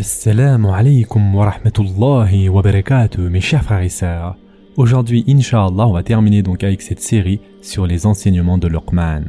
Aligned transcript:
Assalamu 0.00 0.72
alaikum 0.72 1.34
wa 1.34 1.50
rahmatullahi 1.50 2.48
wa 2.48 2.62
barakatuh, 2.62 3.28
mes 3.28 3.42
chers 3.42 3.62
frères 3.62 3.82
et 3.82 3.90
sœurs. 3.90 4.34
Aujourd'hui, 4.78 5.26
Inch'Allah, 5.28 5.86
on 5.86 5.92
va 5.92 6.02
terminer 6.02 6.42
donc 6.42 6.64
avec 6.64 6.80
cette 6.80 7.02
série 7.02 7.42
sur 7.60 7.86
les 7.86 8.06
enseignements 8.06 8.56
de 8.56 8.66
Luqman. 8.66 9.24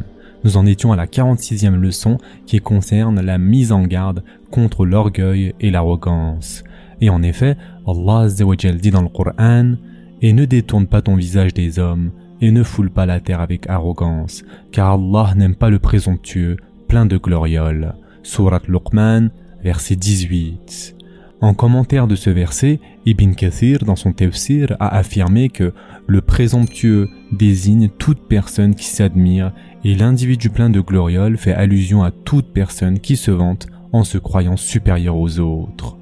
Nous 0.46 0.56
en 0.56 0.66
étions 0.66 0.94
à 0.94 0.96
la 0.96 1.08
46e 1.08 1.76
leçon 1.76 2.20
qui 2.46 2.62
concerne 2.62 3.20
la 3.20 3.38
mise 3.38 3.74
en 3.74 3.84
garde 3.84 4.24
contre 4.50 4.86
l'orgueil 4.86 5.54
et 5.60 5.72
l'arrogance. 5.72 6.64
Et 7.02 7.10
en 7.10 7.22
effet, 7.22 7.58
Allah 7.86 8.30
dit 8.30 8.92
dans 8.92 9.02
le 9.02 9.10
Coran 9.10 9.74
Et 10.22 10.32
ne 10.32 10.46
détourne 10.46 10.88
pas 10.88 11.02
ton 11.02 11.18
visage 11.18 11.54
des 11.54 11.80
hommes 11.80 12.12
et 12.40 12.50
ne 12.50 12.64
foule 12.64 12.92
pas 12.92 13.06
la 13.06 13.20
terre 13.20 13.42
avec 13.42 13.70
arrogance, 13.70 14.46
car 14.72 14.94
Allah 14.94 15.34
n'aime 15.36 15.56
pas 15.56 15.70
le 15.70 15.80
présomptueux, 15.80 16.56
plein 16.88 17.06
de 17.06 17.18
glorioles. 17.18 17.94
Surat 18.24 18.62
Luqman, 18.70 19.32
verset 19.64 19.96
18. 19.96 20.96
En 21.42 21.56
commentaire 21.56 22.06
de 22.06 22.16
ce 22.16 22.30
verset, 22.30 22.80
Ibn 23.08 23.32
Kathir, 23.32 23.80
dans 23.80 23.96
son 23.96 24.14
tafsir, 24.14 24.76
a 24.80 24.96
affirmé 24.96 25.50
que 25.50 25.74
le 26.06 26.22
présomptueux 26.22 27.10
désigne 27.32 27.90
toute 27.90 28.28
personne 28.28 28.76
qui 28.76 28.86
s'admire 28.86 29.52
et 29.84 29.96
l'individu 29.96 30.52
plein 30.52 30.70
de 30.70 30.80
glorioles 30.82 31.38
fait 31.38 31.54
allusion 31.54 32.04
à 32.04 32.12
toute 32.12 32.54
personne 32.54 33.00
qui 33.00 33.18
se 33.18 33.32
vante 33.32 33.68
en 33.92 34.04
se 34.04 34.20
croyant 34.20 34.56
supérieur 34.56 35.18
aux 35.18 35.40
autres. 35.40 35.98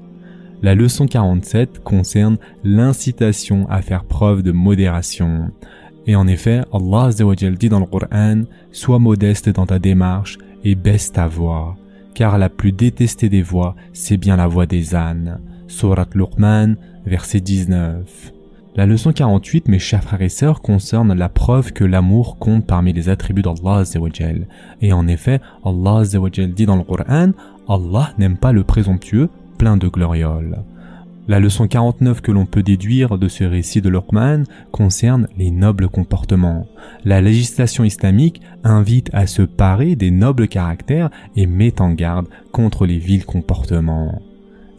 La 0.62 0.74
leçon 0.74 1.06
47 1.06 1.82
concerne 1.82 2.36
l'incitation 2.62 3.66
à 3.70 3.80
faire 3.80 4.04
preuve 4.04 4.42
de 4.42 4.52
modération. 4.52 5.50
Et 6.06 6.16
en 6.16 6.26
effet, 6.26 6.60
Allah 6.70 7.10
dit 7.56 7.68
dans 7.70 7.80
le 7.80 7.86
Coran, 7.86 8.42
sois 8.72 8.98
modeste 8.98 9.48
dans 9.48 9.64
ta 9.64 9.78
démarche 9.78 10.36
et 10.64 10.74
baisse 10.74 11.12
ta 11.12 11.26
voix 11.26 11.79
car 12.14 12.38
la 12.38 12.48
plus 12.48 12.72
détestée 12.72 13.28
des 13.28 13.42
voix, 13.42 13.76
c'est 13.92 14.16
bien 14.16 14.36
la 14.36 14.46
voix 14.46 14.66
des 14.66 14.94
ânes. 14.94 15.40
Surat 15.68 16.06
Luqman, 16.14 16.74
verset 17.06 17.40
19. 17.40 18.32
La 18.76 18.86
leçon 18.86 19.12
48, 19.12 19.68
mes 19.68 19.78
chers 19.78 20.02
frères 20.02 20.22
et 20.22 20.28
sœurs, 20.28 20.62
concerne 20.62 21.12
la 21.12 21.28
preuve 21.28 21.72
que 21.72 21.84
l'amour 21.84 22.38
compte 22.38 22.66
parmi 22.66 22.92
les 22.92 23.08
attributs 23.08 23.42
d'Allah 23.42 23.82
Et 24.80 24.92
en 24.92 25.08
effet, 25.08 25.40
Allah 25.64 26.02
dit 26.54 26.66
dans 26.66 26.76
le 26.76 26.84
Coran, 26.84 27.32
Allah 27.68 28.12
n'aime 28.18 28.36
pas 28.36 28.52
le 28.52 28.62
présomptueux, 28.62 29.28
plein 29.58 29.76
de 29.76 29.88
glorioles. 29.88 30.62
La 31.30 31.38
leçon 31.38 31.68
49 31.68 32.22
que 32.22 32.32
l'on 32.32 32.44
peut 32.44 32.64
déduire 32.64 33.16
de 33.16 33.28
ce 33.28 33.44
récit 33.44 33.80
de 33.80 33.88
Luqman 33.88 34.42
concerne 34.72 35.28
les 35.38 35.52
nobles 35.52 35.88
comportements. 35.88 36.66
La 37.04 37.20
législation 37.20 37.84
islamique 37.84 38.42
invite 38.64 39.10
à 39.12 39.28
se 39.28 39.42
parer 39.42 39.94
des 39.94 40.10
nobles 40.10 40.48
caractères 40.48 41.08
et 41.36 41.46
met 41.46 41.80
en 41.80 41.92
garde 41.92 42.26
contre 42.50 42.84
les 42.84 42.98
vils 42.98 43.24
comportements. 43.24 44.20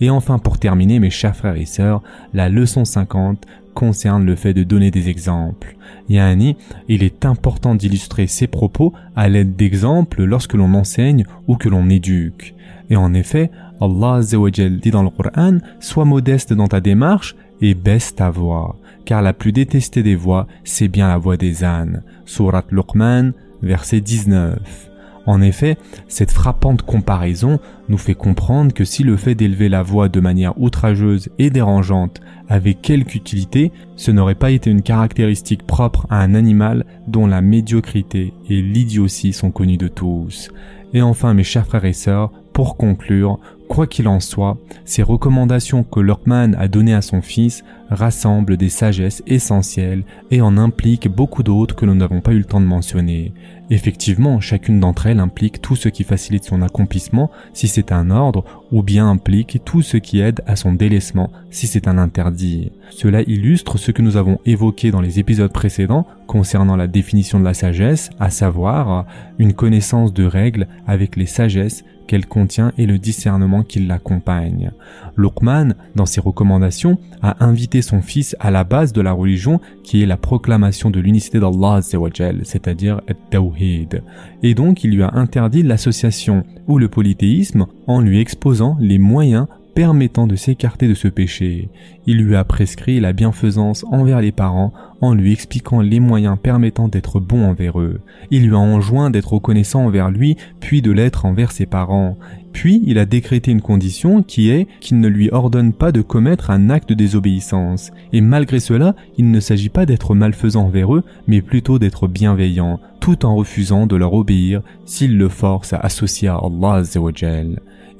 Et 0.02 0.10
enfin, 0.10 0.40
pour 0.40 0.58
terminer, 0.58 1.00
mes 1.00 1.12
chers 1.12 1.36
frères 1.36 1.56
et 1.56 1.66
sœurs, 1.66 2.02
la 2.34 2.50
leçon 2.50 2.86
50 2.86 3.46
concerne 3.76 4.26
le 4.26 4.36
fait 4.36 4.54
de 4.54 4.64
donner 4.64 4.92
des 4.92 5.10
exemples. 5.10 5.78
Yani, 6.10 6.58
il 6.90 7.04
est 7.04 7.24
important 7.26 7.76
d'illustrer 7.76 8.28
ses 8.28 8.48
propos 8.48 8.94
à 9.16 9.30
l'aide 9.30 9.56
d'exemples 9.56 10.24
lorsque 10.24 10.56
l'on 10.56 10.74
enseigne 10.74 11.26
ou 11.48 11.56
que 11.56 11.70
l'on 11.70 11.90
éduque. 11.90 12.56
Et 12.90 12.96
en 12.96 13.14
effet, 13.14 13.52
Allah 13.80 14.20
dit 14.22 14.92
dans 14.92 15.04
le 15.04 15.10
Coran, 15.10 15.60
sois 15.80 16.06
modeste 16.06 16.52
dans 16.52 16.68
ta 16.68 16.82
démarche 16.82 17.36
et 17.62 17.74
baisse 17.74 18.16
ta 18.16 18.30
voix, 18.30 18.76
car 19.06 19.22
la 19.22 19.34
plus 19.34 19.52
détestée 19.52 20.04
des 20.04 20.16
voix, 20.16 20.48
c'est 20.64 20.88
bien 20.88 21.08
la 21.08 21.18
voix 21.18 21.38
des 21.38 21.64
ânes. 21.64 22.04
Surat 22.26 22.66
Luqman, 22.72 23.32
verset 23.62 24.02
19. 24.02 24.91
En 25.26 25.42
effet, 25.42 25.78
cette 26.08 26.32
frappante 26.32 26.82
comparaison 26.82 27.60
nous 27.90 27.98
fait 27.98 28.16
comprendre 28.16 28.74
que 28.74 28.86
si 28.86 29.04
le 29.04 29.18
fait 29.18 29.36
d'élever 29.36 29.70
la 29.70 29.84
voix 29.84 30.10
de 30.10 30.20
manière 30.20 30.60
outrageuse 30.60 31.30
et 31.38 31.50
dérangeante 31.50 32.22
avait 32.50 32.74
quelque 32.74 33.16
utilité, 33.16 33.72
ce 33.96 34.12
n'aurait 34.12 34.36
pas 34.36 34.52
été 34.52 34.70
une 34.72 34.82
caractéristique 34.82 35.66
propre 35.66 36.08
à 36.10 36.22
un 36.22 36.34
animal 36.34 36.86
dont 37.08 37.28
la 37.28 37.42
médiocrité 37.42 38.34
et 38.50 38.62
l'idiotie 38.62 39.34
sont 39.34 39.52
connues 39.52 39.78
de 39.78 39.88
tous. 39.88 40.50
Et 40.94 41.02
enfin, 41.02 41.34
mes 41.34 41.44
chers 41.44 41.66
frères 41.66 41.86
et 41.86 41.94
sœurs, 41.94 42.32
pour 42.54 42.76
conclure, 42.76 43.40
Quoi 43.72 43.88
qu'il 43.88 44.10
en 44.10 44.20
soit, 44.20 44.58
ces 44.84 45.02
recommandations 45.02 45.84
que 45.84 46.02
Luqman 46.02 46.56
a 46.58 46.68
données 46.68 46.94
à 46.94 47.02
son 47.02 47.22
fils 47.22 47.64
rassemblent 47.90 48.58
des 48.58 48.68
sagesses 48.68 49.24
essentielles 49.28 50.04
et 50.30 50.42
en 50.42 50.58
impliquent 50.58 51.08
beaucoup 51.08 51.42
d'autres 51.42 51.74
que 51.74 51.86
nous 51.86 51.96
n'avons 51.96 52.20
pas 52.20 52.34
eu 52.34 52.40
le 52.40 52.44
temps 52.44 52.60
de 52.60 52.66
mentionner. 52.66 53.32
Effectivement, 53.70 54.42
chacune 54.42 54.82
d'entre 54.82 55.08
elles 55.08 55.22
implique 55.22 55.62
tout 55.62 55.78
ce 55.78 55.88
qui 55.88 56.04
facilite 56.04 56.44
son 56.44 56.62
accomplissement 56.62 57.32
si 57.54 57.70
c'est 57.70 57.94
un 57.94 58.12
ordre, 58.12 58.44
ou 58.74 58.84
bien 58.84 59.10
implique 59.10 59.62
tout 59.64 59.82
ce 59.82 59.96
qui 59.96 60.20
aide 60.20 60.42
à 60.46 60.58
son 60.58 60.74
délaissement 60.74 61.32
si 61.50 61.66
c'est 61.66 61.88
un 61.88 61.98
interdit. 61.98 62.74
Cela 62.90 63.22
illustre 63.22 63.78
ce 63.78 63.92
que 63.92 64.02
nous 64.02 64.18
avons 64.18 64.40
évoqué 64.46 64.92
dans 64.92 65.00
les 65.00 65.20
épisodes 65.20 65.54
précédents 65.54 66.06
concernant 66.28 66.76
la 66.76 66.88
définition 66.88 67.40
de 67.40 67.46
la 67.46 67.54
sagesse, 67.54 68.10
à 68.20 68.30
savoir 68.32 69.06
une 69.40 69.54
connaissance 69.54 70.14
de 70.14 70.26
règles 70.26 70.68
avec 70.86 71.16
les 71.16 71.26
sagesses 71.26 71.86
qu'elle 72.08 72.26
contient 72.26 72.74
et 72.78 72.86
le 72.86 72.98
discernement 72.98 73.61
qui 73.64 73.80
l'accompagne. 73.80 74.72
Luqman, 75.18 75.74
dans 75.96 76.06
ses 76.06 76.22
recommandations, 76.22 76.98
a 77.22 77.44
invité 77.46 77.82
son 77.82 78.02
fils 78.02 78.36
à 78.40 78.52
la 78.52 78.64
base 78.64 78.94
de 78.94 79.02
la 79.02 79.12
religion 79.12 79.60
qui 79.84 80.02
est 80.02 80.06
la 80.06 80.18
proclamation 80.18 80.90
de 80.90 81.00
l'unicité 81.00 81.40
d'Allah 81.40 81.82
c'est-à-dire 81.82 83.02
Tawhid. 83.30 84.04
Et 84.44 84.54
donc 84.54 84.84
il 84.84 84.92
lui 84.92 85.04
a 85.04 85.12
interdit 85.14 85.64
l'association 85.64 86.44
ou 86.68 86.78
le 86.78 86.88
polythéisme 86.88 87.66
en 87.88 88.02
lui 88.02 88.20
exposant 88.20 88.78
les 88.80 88.98
moyens 88.98 89.48
permettant 89.74 90.28
de 90.28 90.36
s'écarter 90.36 90.88
de 90.88 90.94
ce 90.94 91.08
péché. 91.08 91.70
Il 92.06 92.18
lui 92.18 92.36
a 92.36 92.44
prescrit 92.44 93.00
la 93.00 93.14
bienfaisance 93.14 93.86
envers 93.92 94.22
les 94.22 94.32
parents 94.32 94.74
en 95.02 95.14
lui 95.14 95.34
expliquant 95.34 95.82
les 95.82 96.00
moyens 96.00 96.38
permettant 96.42 96.88
d'être 96.88 97.20
bon 97.20 97.46
envers 97.46 97.80
eux. 97.80 98.00
Il 98.30 98.48
lui 98.48 98.56
a 98.56 98.60
enjoint 98.60 99.10
d'être 99.10 99.34
reconnaissant 99.34 99.86
envers 99.86 100.12
lui, 100.12 100.38
puis 100.60 100.82
de 100.82 100.92
l'être 100.92 101.26
envers 101.26 101.52
ses 101.52 101.66
parents. 101.66 102.18
Puis 102.54 102.82
il 102.86 103.00
a 103.00 103.06
décrété 103.06 103.52
une 103.52 103.62
condition 103.62 104.24
qui 104.24 104.50
est 104.50 104.68
qu'il 104.80 105.00
ne 105.00 105.08
lui 105.08 105.30
ordonne 105.32 105.74
pas 105.74 105.92
de 105.92 106.02
commettre 106.02 106.50
un 106.50 106.70
acte 106.70 106.90
de 106.90 106.94
désobéissance. 106.94 107.92
Et 108.14 108.22
malgré 108.22 108.60
cela, 108.60 108.96
il 109.18 109.32
ne 109.32 109.40
s'agit 109.40 109.70
pas 109.70 109.86
d'être 109.86 110.14
malfaisant 110.16 110.66
envers 110.66 110.94
eux, 110.94 111.04
mais 111.28 111.42
plutôt 111.42 111.80
d'être 111.80 112.08
bienveillant, 112.08 112.80
tout 113.02 113.26
en 113.26 113.36
refusant 113.36 113.88
de 113.88 113.98
leur 113.98 114.14
obéir 114.14 114.62
s'ils 114.86 115.18
le 115.18 115.28
forcent 115.28 115.74
à 115.74 115.80
associer 115.80 116.30
à 116.30 116.38
Allah 116.38 116.84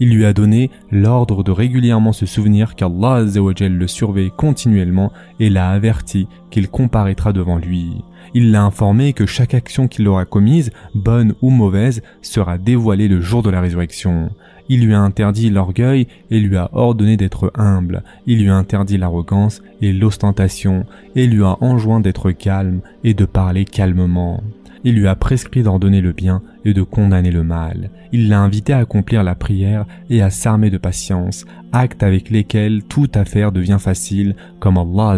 il 0.02 0.10
lui 0.10 0.26
a 0.26 0.34
donné 0.34 0.72
l'ordre 0.92 1.44
de 1.44 1.52
régulièrement 1.52 2.12
se 2.12 2.26
souvenir 2.26 2.74
qu'Allah 2.74 3.24
le 3.24 3.88
surveille 3.88 4.32
continuellement 4.36 5.12
et 5.40 5.52
l'a 5.52 5.70
averti 5.70 6.28
qu'il 6.50 6.70
comparaîtra 6.70 7.34
devant 7.34 7.60
lui. 7.60 8.04
Il 8.34 8.50
l'a 8.50 8.64
informé 8.64 9.14
que 9.14 9.28
chaque 9.28 9.54
action 9.54 9.88
qu'il 9.88 10.08
aura 10.08 10.26
commise, 10.26 10.72
bonne 10.96 11.36
ou 11.44 11.52
mauvaise, 11.52 12.02
sera 12.24 12.58
dévoilée 12.58 13.08
le 13.08 13.22
jour 13.22 13.44
de 13.44 13.52
la 13.52 13.62
résurrection. 13.62 14.32
Il 14.70 14.84
lui 14.84 14.96
a 14.96 15.00
interdit 15.00 15.52
l'orgueil 15.52 16.08
et 16.32 16.40
lui 16.40 16.58
a 16.58 16.72
ordonné 16.74 17.16
d'être 17.16 17.52
humble. 17.54 18.02
Il 18.26 18.42
lui 18.42 18.50
a 18.50 18.56
interdit 18.56 18.98
l'arrogance 18.98 19.62
et 19.84 19.94
l'ostentation 19.94 20.88
et 21.16 21.28
lui 21.28 21.44
a 21.44 21.58
enjoint 21.62 22.00
d'être 22.00 22.32
calme 22.32 22.80
et 23.04 23.14
de 23.14 23.26
parler 23.26 23.66
calmement. 23.66 24.42
Il 24.84 24.96
lui 24.96 25.08
a 25.08 25.16
prescrit 25.16 25.64
d'ordonner 25.64 26.02
le 26.02 26.12
bien 26.12 26.42
et 26.66 26.74
de 26.74 26.82
condamner 26.82 27.32
le 27.32 27.44
mal. 27.44 27.92
Il 28.12 28.30
l'a 28.30 28.42
invité 28.42 28.74
à 28.74 28.80
accomplir 28.80 29.24
la 29.24 29.36
prière 29.36 29.86
et 30.10 30.22
à 30.22 30.30
s'armer 30.30 30.70
de 30.70 30.78
patience, 30.78 31.46
actes 31.72 32.04
avec 32.04 32.30
lesquels 32.30 32.84
toute 32.84 33.16
affaire 33.16 33.52
devient 33.52 33.78
facile, 33.80 34.36
comme 34.60 34.78
Allah 34.78 35.18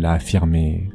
l'a 0.00 0.12
affirmé. 0.12 0.88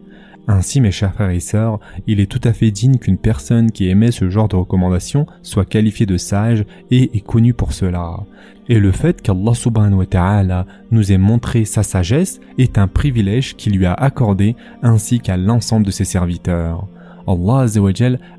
Ainsi, 0.50 0.80
mes 0.80 0.92
chers 0.92 1.14
frères 1.14 1.30
et 1.30 1.42
sœurs, 1.42 1.80
il 2.08 2.22
est 2.22 2.32
tout 2.32 2.40
à 2.46 2.54
fait 2.54 2.72
digne 2.72 2.98
qu'une 2.98 3.18
personne 3.18 3.70
qui 3.70 3.90
émet 3.90 4.12
ce 4.12 4.30
genre 4.30 4.48
de 4.48 4.56
recommandations 4.56 5.28
soit 5.42 5.66
qualifiée 5.66 6.06
de 6.06 6.16
sage 6.16 6.64
et 6.90 7.18
est 7.18 7.26
connue 7.26 7.54
pour 7.54 7.74
cela. 7.74 8.22
Et 8.70 8.80
le 8.80 8.94
fait 8.94 9.22
qu'Allah 9.22 9.54
subhanahu 9.54 10.00
wa 10.00 10.06
ta'ala 10.06 10.66
nous 10.92 11.12
ait 11.12 11.18
montré 11.18 11.66
sa 11.66 11.84
sagesse 11.84 12.40
est 12.58 12.78
un 12.78 12.88
privilège 12.88 13.58
qu'il 13.58 13.78
lui 13.78 13.86
a 13.86 13.94
accordé 13.94 14.56
ainsi 14.84 15.20
qu'à 15.20 15.36
l'ensemble 15.36 15.86
de 15.86 15.92
ses 15.92 16.06
serviteurs. 16.06 16.88
Allah 17.28 17.66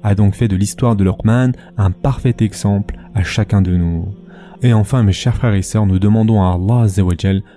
a 0.03 0.15
donc 0.15 0.35
fait 0.35 0.49
de 0.49 0.57
l'histoire 0.57 0.97
de 0.97 1.05
Luqman 1.05 1.53
un 1.77 1.91
parfait 1.91 2.37
exemple 2.41 2.97
à 3.15 3.23
chacun 3.23 3.63
de 3.63 3.77
nous. 3.77 4.07
Et 4.61 4.73
enfin, 4.73 5.05
mes 5.05 5.13
chers 5.13 5.37
frères 5.37 5.55
et 5.55 5.63
sœurs, 5.63 5.87
nous 5.87 6.01
demandons 6.01 6.43
à 6.43 6.55
Allah 6.55 6.87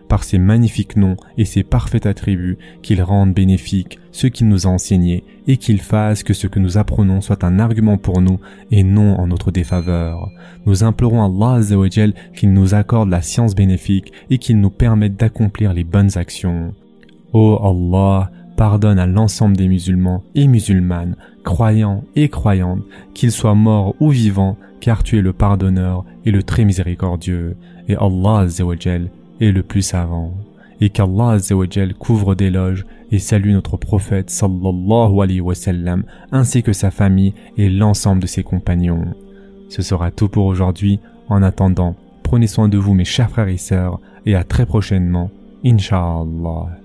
par 0.08 0.24
ses 0.24 0.38
magnifiques 0.38 0.96
noms 0.96 1.18
et 1.36 1.46
ses 1.46 1.64
parfaits 1.64 2.06
attributs, 2.06 2.60
qu'il 2.84 3.02
rende 3.02 3.34
bénéfique 3.34 4.00
ce 4.12 4.28
qu'il 4.28 4.48
nous 4.48 4.68
a 4.68 4.70
enseigné 4.70 5.24
et 5.48 5.58
qu'il 5.58 5.82
fasse 5.82 6.22
que 6.22 6.34
ce 6.34 6.46
que 6.46 6.60
nous 6.60 6.78
apprenons 6.78 7.22
soit 7.22 7.44
un 7.44 7.58
argument 7.58 7.98
pour 7.98 8.22
nous 8.22 8.40
et 8.70 8.84
non 8.84 9.20
en 9.20 9.26
notre 9.28 9.50
défaveur. 9.50 10.30
Nous 10.68 10.84
implorons 10.84 11.26
Allah 11.26 11.62
qu'il 12.36 12.54
nous 12.54 12.76
accorde 12.76 13.10
la 13.10 13.24
science 13.24 13.56
bénéfique 13.56 14.14
et 14.30 14.38
qu'il 14.38 14.60
nous 14.60 14.70
permette 14.70 15.16
d'accomplir 15.16 15.74
les 15.74 15.84
bonnes 15.84 16.18
actions. 16.20 16.76
oh 17.34 17.58
Allah, 17.64 18.30
pardonne 18.62 19.00
à 19.00 19.08
l'ensemble 19.08 19.58
des 19.58 19.68
musulmans 19.68 20.24
et 20.36 20.46
musulmanes, 20.46 21.16
croyants 21.44 22.04
et 22.16 22.30
croyantes, 22.30 22.84
qu'ils 23.16 23.32
soient 23.32 23.56
morts 23.56 23.96
ou 24.00 24.12
vivants, 24.12 24.56
car 24.80 25.02
tu 25.02 25.18
es 25.18 25.24
le 25.24 25.34
pardonneur 25.34 26.06
et 26.28 26.32
le 26.32 26.44
très 26.44 26.64
miséricordieux. 26.64 27.58
Et 27.90 27.96
Allah 27.96 28.46
est 29.40 29.52
le 29.52 29.64
plus 29.64 29.82
savant. 29.82 30.36
Et 30.80 30.92
qu'Allah 30.92 31.38
couvre 31.98 32.36
d'éloges 32.36 32.86
et 33.12 33.18
salue 33.18 33.50
notre 33.50 33.78
prophète 33.78 34.30
sallallahu 34.30 35.22
alayhi 35.24 35.42
wa 35.42 35.56
sallam, 35.56 36.04
ainsi 36.32 36.62
que 36.62 36.72
sa 36.72 36.92
famille 36.92 37.34
et 37.58 37.68
l'ensemble 37.68 38.22
de 38.22 38.28
ses 38.28 38.44
compagnons. 38.44 39.06
Ce 39.70 39.82
sera 39.82 40.12
tout 40.12 40.30
pour 40.30 40.46
aujourd'hui. 40.46 41.00
En 41.30 41.42
attendant, 41.42 41.96
prenez 42.22 42.46
soin 42.46 42.70
de 42.70 42.78
vous 42.78 42.94
mes 42.94 43.06
chers 43.06 43.32
frères 43.32 43.48
et 43.48 43.58
sœurs 43.58 44.00
et 44.28 44.36
à 44.36 44.44
très 44.44 44.68
prochainement, 44.68 45.32
Inch'Allah. 45.66 46.81